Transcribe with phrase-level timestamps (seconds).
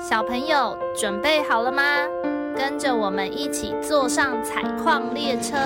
[0.00, 1.82] 小朋友准备好了吗？
[2.56, 5.56] 跟着我们一起坐上采矿列车。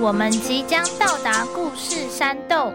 [0.00, 2.72] 我们即将到达故事山洞。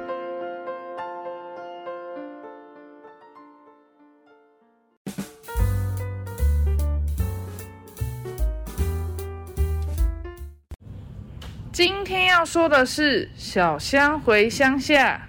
[11.73, 15.27] 今天要说的是小香回乡下。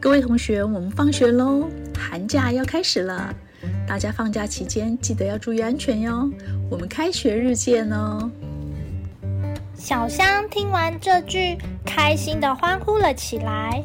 [0.00, 3.30] 各位同学，我们放学喽，寒假要开始了。
[3.86, 6.26] 大家放假期间记得要注意安全哟。
[6.70, 8.30] 我们开学日见哦。
[9.74, 13.84] 小香听完这句，开心的欢呼了起来。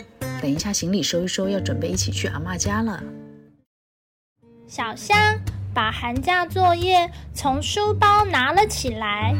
[0.41, 3.03] 等一下，行李收一收，要准备一起去阿妈家了。
[4.67, 5.15] 小香
[5.71, 9.35] 把寒假作业从书包拿了起来，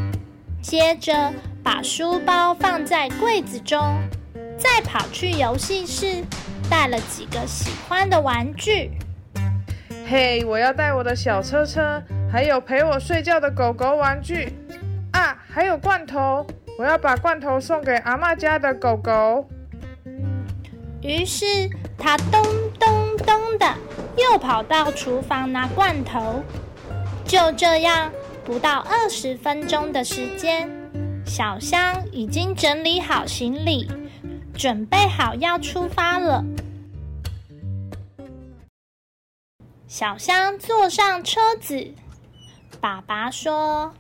[0.62, 3.98] 接着把书包放在柜子中，
[4.58, 6.24] 再跑去游戏室，
[6.70, 8.92] 带了几个喜欢的玩具。
[10.08, 14.54] 嘿，我要带我的小车车，还有陪我睡觉的狗狗玩具
[15.14, 16.46] 啊，还有罐头，
[16.78, 19.50] 我要把罐头送给阿妈家的狗狗。
[21.02, 21.46] 于是
[21.98, 22.42] 他咚
[22.80, 23.76] 咚咚的
[24.18, 26.44] 又跑到厨房拿罐头。
[27.26, 28.12] 就这样，
[28.44, 30.70] 不到二十分钟的时间，
[31.26, 33.90] 小香已经整理好行李，
[34.54, 36.44] 准备好要出发了。
[39.88, 41.94] 小香坐上车子，
[42.80, 43.94] 爸爸说：“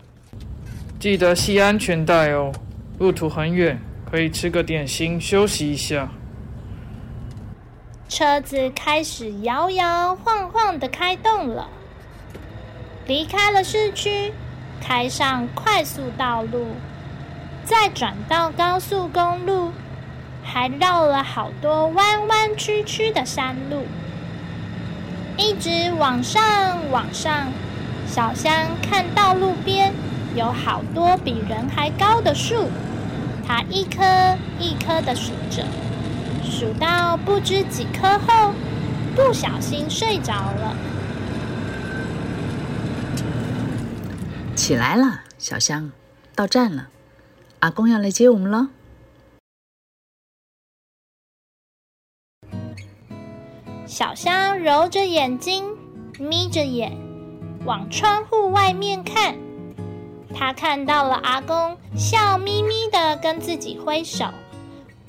[0.99, 2.51] 记得系安全带哦，
[2.99, 3.79] 路途很远，
[4.09, 6.09] 可以吃个点心休息一下。”
[8.11, 11.69] 车子开始摇摇晃晃的开动了，
[13.07, 14.33] 离开了市区，
[14.81, 16.75] 开上快速道路，
[17.63, 19.71] 再转到高速公路，
[20.43, 23.85] 还绕了好多弯弯曲曲的山路，
[25.37, 27.47] 一直往上往上。
[28.05, 29.93] 小香看到路边
[30.35, 32.67] 有好多比人还高的树，
[33.47, 34.03] 它一棵
[34.59, 35.65] 一棵的数着。
[36.43, 38.53] 数到不知几颗后，
[39.15, 40.75] 不小心睡着了。
[44.55, 45.91] 起来了，小香，
[46.35, 46.89] 到站了，
[47.59, 48.69] 阿公要来接我们了。
[53.85, 55.65] 小香揉着眼睛，
[56.19, 56.95] 眯着眼，
[57.65, 59.35] 往窗户外面看，
[60.33, 64.25] 她看到了阿公笑眯眯的跟自己挥手。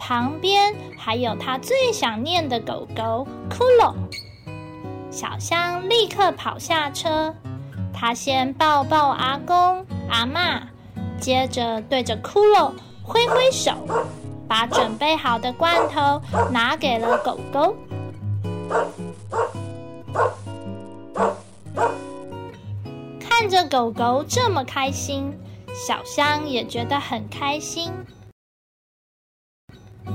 [0.05, 3.95] 旁边还有他最想念的狗狗骷髅。
[5.13, 7.33] 小香立刻跑下车，
[7.95, 10.61] 他先抱抱阿公阿妈，
[11.21, 12.73] 接着对着骷髅
[13.05, 13.71] 挥挥手，
[14.49, 16.21] 把准备好的罐头
[16.51, 17.77] 拿给了狗狗。
[23.21, 25.33] 看着狗狗这么开心，
[25.73, 27.93] 小香也觉得很开心。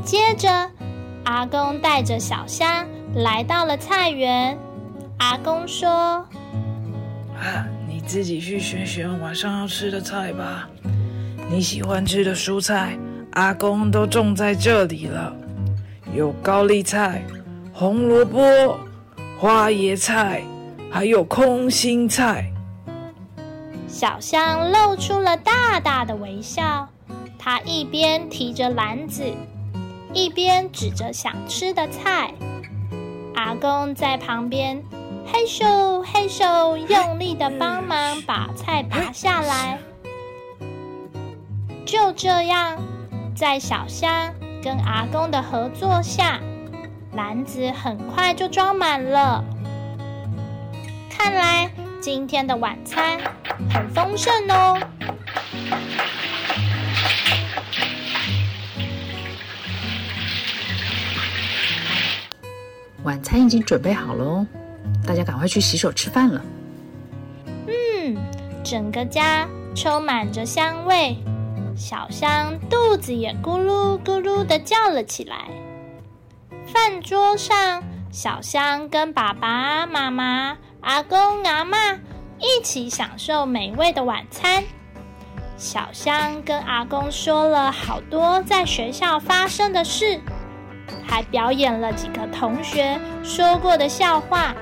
[0.03, 0.49] 接着，
[1.25, 4.57] 阿公带着小虾来到了菜园。
[5.17, 5.89] 阿公说
[7.35, 10.69] ：“啊，你自己去选选晚上要吃的菜吧。
[11.49, 12.97] 你喜欢吃的蔬菜，
[13.31, 15.35] 阿公都种在这里了，
[16.13, 17.23] 有高丽菜、
[17.73, 18.79] 红萝卜、
[19.39, 20.43] 花椰菜，
[20.91, 22.51] 还有空心菜。”
[23.87, 26.87] 小象露出了大大的微笑，
[27.39, 29.23] 它一边提着篮子。
[30.13, 32.33] 一边指着想吃的菜，
[33.35, 34.83] 阿公在旁边
[35.25, 39.77] 嘿咻嘿咻用力的帮忙把菜拔下来。
[41.85, 42.77] 就这样，
[43.35, 44.33] 在小香
[44.63, 46.39] 跟阿公的合作下，
[47.13, 49.43] 篮子很快就装满了。
[51.09, 51.69] 看来
[52.01, 53.19] 今天的晚餐
[53.69, 54.79] 很丰盛哦。
[63.27, 64.47] 餐已经准备好了哦，
[65.05, 66.41] 大家赶快去洗手吃饭了。
[67.67, 68.15] 嗯，
[68.63, 69.45] 整个家
[69.75, 71.17] 充满着香味，
[71.75, 75.49] 小香肚子也咕噜咕噜的叫了起来。
[76.67, 81.95] 饭桌上，小香跟爸爸妈妈、阿公阿妈
[82.39, 84.63] 一起享受美味的晚餐。
[85.57, 90.21] 小香跟阿公说了好多在学校发生的事，
[91.07, 94.53] 还表演了几个同学说过的笑话。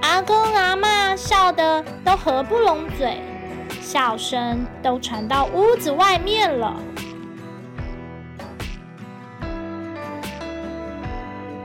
[0.00, 3.20] 阿公阿妈笑得都合不拢嘴，
[3.80, 6.74] 笑声都传到屋子外面了。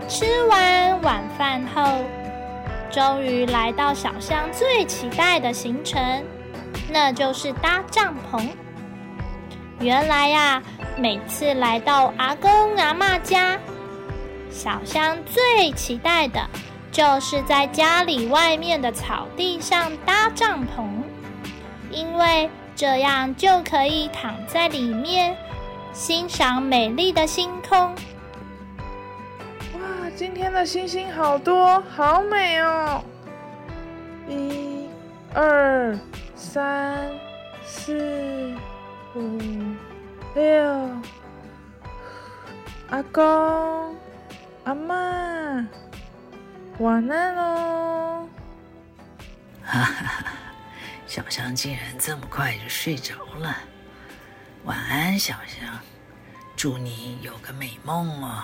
[0.07, 1.83] 吃完晚饭后，
[2.91, 6.01] 终于来到小香最期待的行程。
[6.89, 8.47] 那就是搭帐篷。
[9.79, 10.61] 原来呀，
[10.95, 13.59] 每次来到阿公阿妈家，
[14.57, 16.49] 小香最期待的
[16.91, 20.87] 就是在家里外面的草地上搭帐篷，
[21.91, 25.37] 因为这样就可以躺在里面，
[25.93, 27.93] 欣赏美丽的星空。
[29.73, 33.03] 哇，今天的星星好多，好美哦！
[34.27, 34.87] 一、
[35.35, 35.95] 二。
[36.39, 37.09] 三、
[37.63, 38.55] 四、
[39.15, 39.39] 五、
[40.35, 40.89] 六，
[42.91, 43.96] 阿公、
[44.67, 45.65] 阿妈，
[46.79, 48.27] 晚安喽！
[49.63, 50.25] 哈哈哈，
[51.07, 53.55] 小香竟然这么快就睡着了。
[54.65, 55.79] 晚安，小香，
[56.57, 58.43] 祝你有个美梦哦。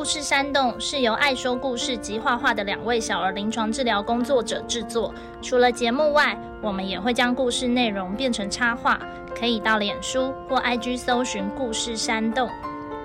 [0.00, 5.12] 故事山洞是由爱说故事及画画的两位小儿临床治疗工作者制作。
[5.42, 8.98] 除了节目外，我们也会将故事内容变成插画，
[9.38, 12.48] 可以到脸书或 IG 搜寻“故事山洞”。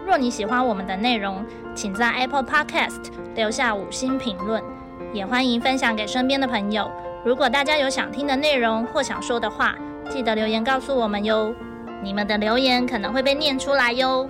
[0.07, 1.45] 若你喜欢我们的内容，
[1.75, 3.01] 请在 Apple Podcast
[3.35, 4.63] 留下五星评论，
[5.11, 6.89] 也欢迎分享给身边的朋友。
[7.25, 9.75] 如果大家有想听的内容或想说的话，
[10.09, 11.53] 记得留言告诉我们哟。
[12.01, 14.25] 你们的留言可能会被念出来哟。